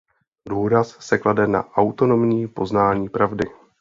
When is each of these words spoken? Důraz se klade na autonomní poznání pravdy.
Důraz 0.49 0.97
se 0.99 1.17
klade 1.17 1.47
na 1.47 1.71
autonomní 1.73 2.47
poznání 2.47 3.09
pravdy. 3.09 3.45